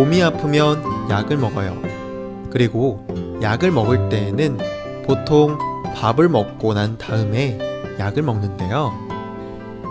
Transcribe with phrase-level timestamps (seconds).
[0.00, 1.78] 몸이 아프면 약을 먹어요.
[2.50, 3.06] 그리고
[3.42, 4.56] 약을 먹을 때에는
[5.04, 5.58] 보통
[5.94, 7.58] 밥을 먹고 난 다음에
[7.98, 8.92] 약을 먹는데요.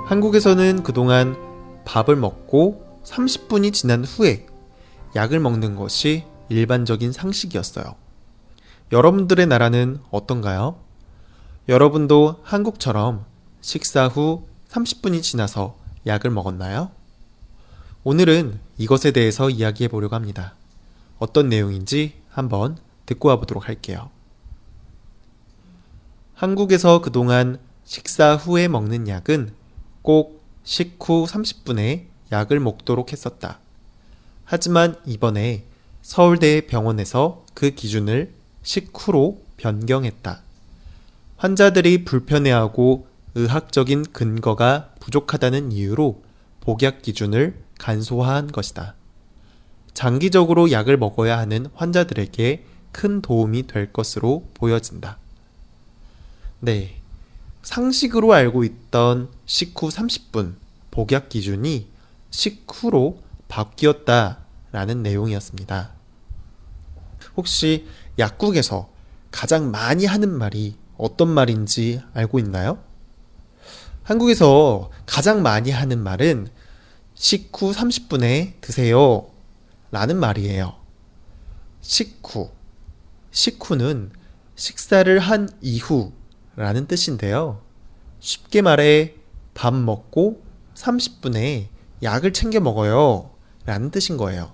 [0.08, 1.38] 한국에서는 그동안
[1.86, 4.48] 밥을 먹고 30분이 지난 후에
[5.16, 7.94] 약을 먹는 것이 일반적인 상식이었어요.
[8.92, 10.78] 여러분들의 나라는 어떤가요?
[11.68, 13.26] 여러분도 한국처럼
[13.62, 16.90] 식사 후 30분이 지나서 약을 먹었나요?
[18.04, 20.56] 오늘은 이것에 대해서 이야기해 보려고 합니다.
[21.20, 24.10] 어떤 내용인지 한번 듣고 와보도록 할게요.
[26.34, 29.52] 한국에서 그동안 식사 후에 먹는 약은
[30.02, 33.60] 꼭 식후 30분에 약을 먹도록 했었다.
[34.46, 35.66] 하지만 이번에
[36.02, 40.42] 서울대 병원에서 그 기준을 식후로 변경했다.
[41.36, 46.24] 환자들이 불편해하고 의학적인 근거가 부족하다는 이유로
[46.62, 48.94] 복약 기준을 간소화한 것이다.
[49.96, 55.18] 장기적으로 약을 먹어야 하는 환자들에게 큰 도움이 될 것으로 보여진다.
[56.60, 57.02] 네.
[57.64, 60.56] 상식으로 알고 있던 식후 30분
[60.92, 61.88] 복약 기준이
[62.30, 65.92] 식후로 바뀌었다라는 내용이었습니다.
[67.36, 68.90] 혹시 약국에서
[69.32, 72.80] 가장 많이 하는 말이 어떤 말인지 알고 있나요?
[74.04, 76.48] 한국에서 가장 많이 하는 말은
[77.20, 79.28] 식후 30분에 드세요.
[79.92, 80.74] 라는 말이에요.
[81.82, 82.50] 식후.
[83.32, 84.12] 식후는
[84.56, 86.14] 식사를 한 이후
[86.56, 87.62] 라는 뜻인데요.
[88.22, 89.16] 쉽게 말해
[89.54, 90.42] 밥 먹고
[90.76, 91.68] 30분에
[92.02, 93.32] 약을 챙겨 먹어요.
[93.66, 94.54] 라는 뜻인 거예요.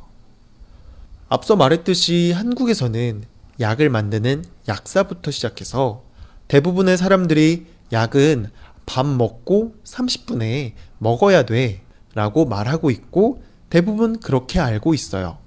[1.29, 3.25] 앞서 말했듯이 한국에서는
[3.59, 6.03] 약을 만드는 약사부터 시작해서
[6.47, 8.49] 대부분의 사람들이 약은
[8.87, 11.84] 밥 먹고 30분에 먹어야 돼
[12.15, 15.37] 라고 말하고 있고 대부분 그렇게 알고 있어요.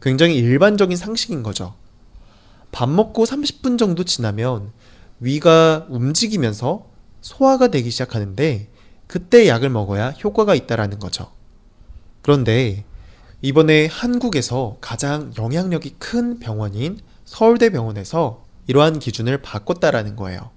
[0.00, 1.74] 굉장히 일반적인 상식인 거죠.
[2.72, 4.72] 밥 먹고 30분 정도 지나면
[5.20, 6.86] 위가 움직이면서
[7.20, 8.68] 소화가 되기 시작하는데
[9.06, 11.30] 그때 약을 먹어야 효과가 있다라는 거죠.
[12.22, 12.84] 그런데
[13.42, 20.50] 이번에 한국에서 가장 영향력이 큰 병원인 서울대병원에서 이러한 기준을 바꿨다라는 거예요.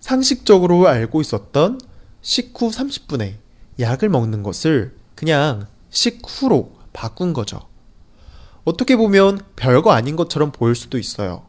[0.00, 1.80] 상식적으로 알고 있었던
[2.22, 3.34] 식후 30분에
[3.78, 7.60] 약을 먹는 것을 그냥 식후로 바꾼 거죠.
[8.64, 11.44] 어떻게 보면 별거 아닌 것처럼 보일 수도 있어요.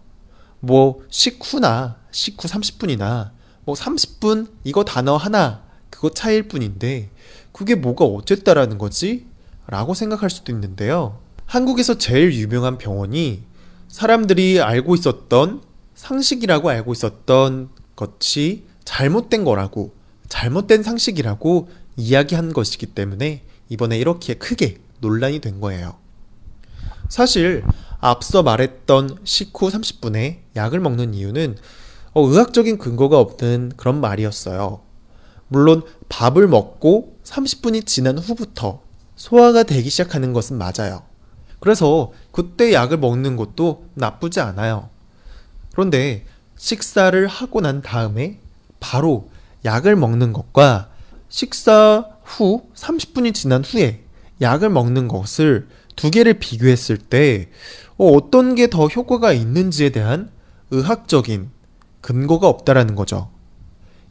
[0.59, 3.31] 뭐 식후나 식후 30분이나
[3.65, 7.09] 뭐 30분 이거 단어 하나 그거 차이일 뿐인데
[7.51, 9.27] 그게 뭐가 어쨌다라는 거지?
[9.67, 11.19] 라고 생각할 수도 있는데요.
[11.45, 13.43] 한국에서 제일 유명한 병원이
[13.87, 15.61] 사람들이 알고 있었던
[15.95, 19.93] 상식이라고 알고 있었던 것이 잘못된 거라고
[20.29, 25.97] 잘못된 상식이라고 이야기한 것이기 때문에 이번에 이렇게 크게 논란이 된 거예요.
[27.09, 27.63] 사실
[27.99, 31.57] 앞서 말했던 식후 30분에 약을 먹는 이유는
[32.13, 34.81] 어, 의학적인 근거가 없는 그런 말이었어요.
[35.47, 38.81] 물론 밥을 먹고 30분이 지난 후부터
[39.15, 41.03] 소화가 되기 시작하는 것은 맞아요.
[41.59, 44.89] 그래서 그때 약을 먹는 것도 나쁘지 않아요.
[45.73, 46.25] 그런데
[46.57, 48.39] 식사를 하고 난 다음에
[48.79, 49.29] 바로
[49.65, 50.88] 약을 먹는 것과
[51.29, 54.03] 식사 후 30분이 지난 후에
[54.41, 57.49] 약을 먹는 것을 두 개를 비교했을 때
[57.97, 60.31] 어, 어떤 게 더 효과가 있는지에 대한
[60.71, 61.49] 의학적인
[62.01, 63.29] 근거가 없다라는 거죠.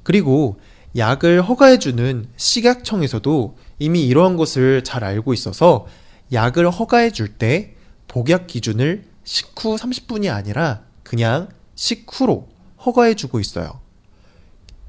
[0.03, 0.61] 그리고
[0.97, 5.87] 약을 허가해주는 식약청에서도 이미 이러한 것을 잘 알고 있어서
[6.33, 7.75] 약을 허가해줄 때
[8.09, 12.49] 복약 기준을 식후 30분이 아니라 그냥 식후로
[12.85, 13.81] 허가해주고 있어요.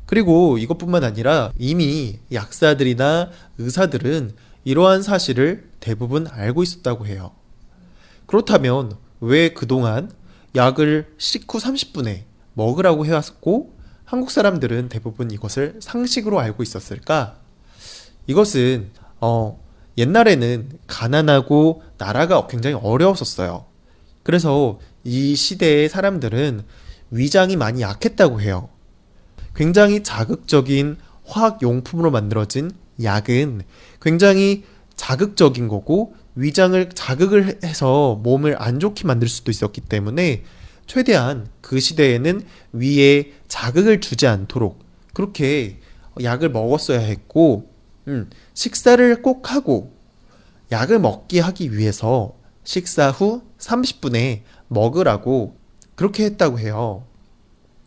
[0.09, 4.33] 그리고 이것뿐만 아니라 이미 약사들이나 의사들은
[4.63, 7.29] 이러한 사실을 대부분 알고 있었다고 해요.
[8.25, 10.11] 그렇다면 왜 그동안
[10.55, 12.23] 약을 식후 30분에
[12.55, 17.37] 먹으라고 해왔고 한국 사람들은 대부분 이것을 상식으로 알고 있었을까?
[18.25, 18.89] 이것은
[19.21, 19.63] 어,
[19.99, 23.63] 옛날에는 가난하고 나라가 굉장히 어려웠었어요.
[24.23, 26.63] 그래서 이 시대의 사람들은
[27.11, 28.69] 위장이 많이 약했다고 해요.
[29.55, 33.61] 굉장히 자극적인 화학 용품으로 만들어진 약은
[34.01, 34.63] 굉장히
[34.95, 40.43] 자극적인 거고 위장을 자극을 해서 몸을 안 좋게 만들 수도 있었기 때문에
[40.87, 42.41] 최대한 그 시대에는
[42.73, 44.79] 위에 자극을 주지 않도록
[45.13, 45.79] 그렇게
[46.21, 47.69] 약을 먹었어야 했고,
[48.07, 49.93] 음, 식사를 꼭 하고
[50.71, 55.55] 약을 먹게 하기 위해서 식사 후 30분에 먹으라고
[55.95, 57.03] 그렇게 했다고 해요.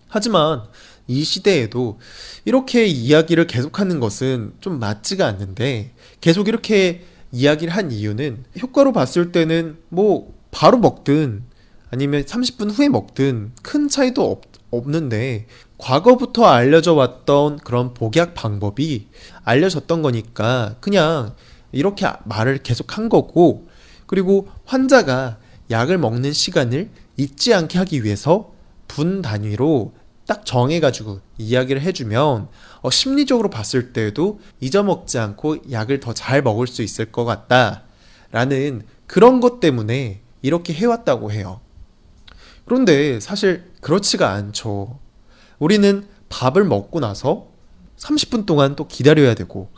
[0.09, 0.65] 하지만
[1.13, 1.99] 이 시대에도
[2.45, 9.77] 이렇게 이야기를 계속하는 것은 좀 맞지가 않는데 계속 이렇게 이야기를 한 이유는 효과로 봤을 때는
[9.91, 11.45] 뭐 바로 먹든
[11.91, 19.09] 아니면 30분 후에 먹든 큰 차이도 없, 없는데 과거부터 알려져 왔던 그런 복약 방법이
[19.45, 21.35] 알려졌던 거니까 그냥
[21.73, 23.69] 이렇게 말을 계속 한 거고
[24.07, 25.39] 그리고 환자가
[25.71, 28.53] 약을 먹는 시간을 잊지 않게 하기 위해서
[28.89, 29.93] 분 단위로
[30.27, 32.49] 딱 정해가지고 이야기를 해주면
[32.81, 37.83] 어, 심리적으로 봤을 때도 잊어먹지 않고 약을 더 잘 먹을 수 있을 것 같다.
[38.31, 41.61] 라는 그런 것 때문에 이렇게 해왔다고 해요.
[42.65, 44.99] 그런데 사실 그렇지가 않죠.
[45.59, 47.49] 우리는 밥을 먹고 나서
[47.99, 49.71] 30분 동안 또 기다려야 되고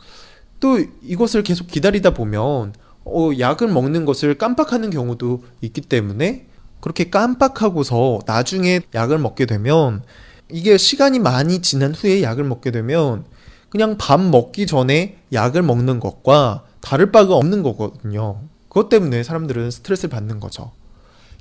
[0.59, 6.47] 또 이것을 계속 기다리다 보면 어, 약을 먹는 것을 깜빡하는 경우도 있기 때문에
[6.79, 10.03] 그렇게 깜빡하고서 나중에 약을 먹게 되면
[10.49, 13.25] 이게 시간이 많이 지난 후에 약을 먹게 되면
[13.69, 18.41] 그냥 밥 먹기 전에 약을 먹는 것과 다를 바가 없는 거거든요.
[18.69, 20.71] 그것 때문에 사람들은 스트레스를 받는 거죠.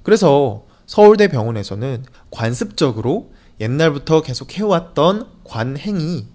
[0.03, 3.31] 그래서 서울대 병원에서는 관습적으로
[3.61, 6.27] 옛날부터 계속 해왔던 관행이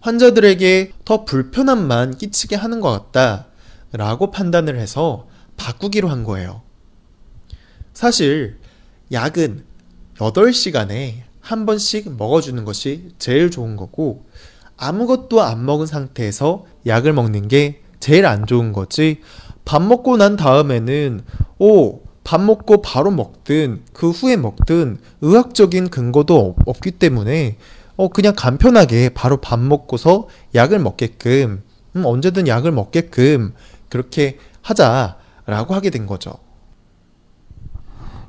[0.00, 3.46] 환자들에게 더 불편함만 끼치게 하는 것 같다.
[3.92, 6.62] 라고 판단을 해서 바꾸기로 한 거예요.
[7.92, 8.58] 사실
[9.12, 9.64] 약은
[10.16, 14.24] 8시간에 한 번씩 먹어주는 것이 제일 좋은 거고
[14.78, 19.20] 아무것도 안 먹은 상태에서 약을 먹는 게 제일 안 좋은 거지
[19.66, 21.20] 밥 먹고 난 다음에는
[21.58, 27.58] 오, 밥 먹고 바로 먹든 그 후에 먹든 의학적인 근거도 없 기 때문에
[27.96, 31.62] 어, 그냥 간편하게 바로 밥 먹고서 약을 먹게끔
[31.94, 33.52] 음, 언제든 약을 먹게끔
[33.90, 36.32] 그렇게 하자라고 하게 된 거죠.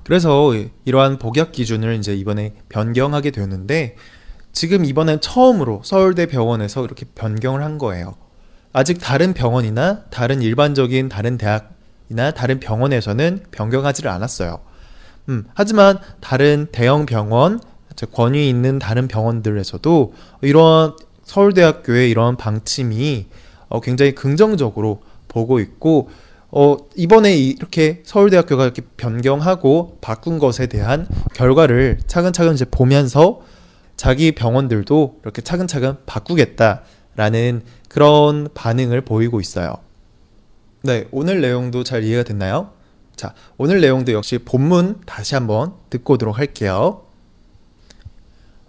[0.06, 0.54] 그래서
[0.86, 3.96] 이러한 복약 기준을 이제 이번에 변경하게 되는데
[4.54, 8.16] 지금 이번엔 처음으로 서울대 병원에서 이렇게 변경을 한 거예요.
[8.72, 14.60] 아직 다른 병원이나 다른 일반적인 다른 대학이나 다른 병원에서는 변경하지를 않았어요.
[15.30, 17.60] 음, 하지만 다른 대형 병원,
[18.14, 23.26] 권위 있는 다른 병원들에서도 이런 서울대학교의 이런 방침이
[23.70, 26.10] 어, 굉장히 긍정적으로 보고 있고
[26.52, 33.42] 어, 이번에 이렇게 서울대학교가 이렇게 변경하고 바꾼 것에 대한 결과를 차근차근 이제 보면서
[33.98, 39.76] 자기 병원들도 이렇게 차근차근 바꾸겠다라는 그런 반응을 보이고 있어요.
[40.82, 42.72] 네, 오늘 내용도 잘 이해가 됐나요?
[43.16, 47.06] 자, 오늘 내용도 역시 본문 다시 한번 듣고 오도록 할게요.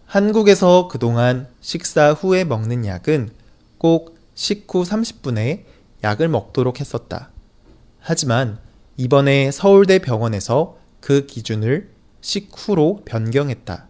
[0.06, 3.30] 한국에서 그동안 식사 후에 먹는 약은
[3.76, 5.64] 꼭 식후 30분에
[6.04, 7.30] 약을 먹도록 했었다.
[8.08, 8.58] 하지만
[8.96, 13.88] 이번에 서울대 병원에서 그 기준을 식후로 변경했다.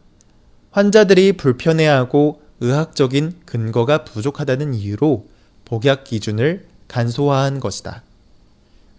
[0.70, 5.26] 환자들이 불편해하고 의학적인 근거가 부족하다는 이유로
[5.66, 8.04] 복약 기준을 간소화한 것이다.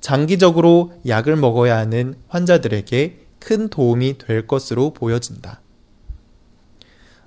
[0.02, 5.62] 장기적으로 약을 먹어야 하는 환자들에게 큰 도움이 될 것으로 보여진다.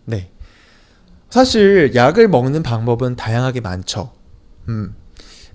[0.05, 0.31] 네.
[1.29, 4.13] 사실 약을 먹는 방법은 다양하게 많죠.
[4.69, 4.95] 음,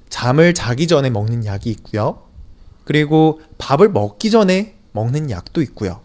[0.10, 2.25] 잠을 자기 전에 먹는 약이 있고요.
[2.86, 6.00] 그리고 밥을 먹기 전에 먹는 약도 있고요.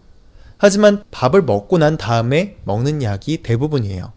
[0.57, 4.11] 하지만 밥을 먹고 난 다음에 먹는 약이 대부분이에요.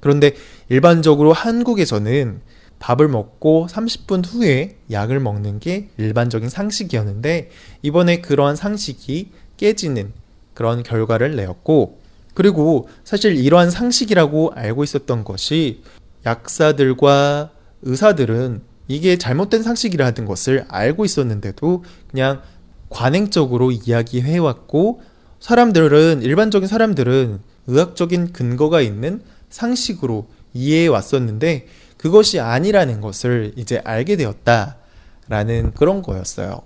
[0.00, 0.34] 그런데
[0.68, 2.40] 일반적으로 한국에서는
[2.80, 7.50] 밥을 먹고 30분 후에 약을 먹는 게 일반적인 상식이었는데
[7.82, 10.12] 이번에 그러한 상식이 깨지는
[10.54, 12.00] 그런 결과를 내었고
[12.34, 15.82] 그리고 사실 이러한 상식이라고 알고 있었던 것이
[16.24, 17.50] 약사들과
[17.82, 22.42] 의사들은 이게 잘못된 상식이라는 것을 알고 있었는데도 그냥
[22.88, 25.00] 관행적으로 이야기해왔고
[25.38, 31.68] 사람들은 일반적인 사람들은 의학적인 근거가 있는 상식으로 이해해 왔었는데
[31.98, 36.62] 그것이 아니라는 것을 이제 알게 되었다라는 그런 거였어요.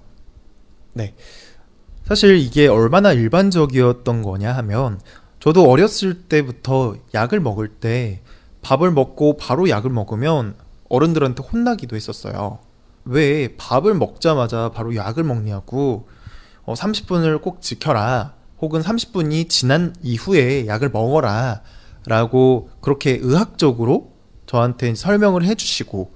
[0.95, 1.13] 네.
[2.07, 4.99] 사실 이게 얼마나 일반적이었던 거냐 하면
[5.41, 8.23] 저도 어렸을 때부터 약을 먹을 때
[8.63, 10.64] 밥을 먹고 바로 약을 먹으면
[10.95, 12.59] 어른들한테 혼나기도 했었어요.
[13.05, 16.09] 왜 밥을 먹자마자 바로 약을 먹냐고
[16.65, 18.35] 어, 30분을 꼭 지켜라.
[18.61, 21.63] 혹은 30분이 지난 이후에 약을 먹어라.
[22.07, 24.13] 라고 그렇게 의학적으로
[24.47, 26.15] 저한테 설명을 해주시고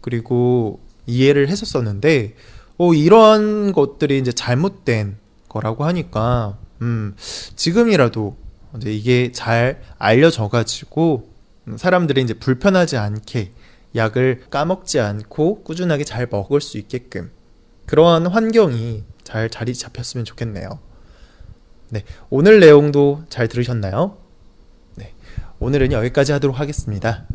[0.00, 2.34] 그리고 이해를 했었었는데
[2.78, 5.16] 어, 이런 것들이 이제 잘못된
[5.48, 7.14] 거라고 하니까 음,
[7.56, 8.36] 지금이라도
[8.76, 11.30] 이제 이게 잘 알려져 가지고
[11.76, 13.52] 사람들이 이제 불편하지 않게
[13.94, 17.30] 약을 까먹지 않고 꾸준하게 잘 먹을 수 있게끔
[17.86, 20.78] 그러한 환경이 잘 자리 잡혔으면 좋겠네요.
[21.90, 24.16] 네, 오늘 내용도 잘 들으셨나요?
[24.96, 25.12] 네,
[25.58, 27.26] 오늘은 여기까지 하도록 하겠습니다.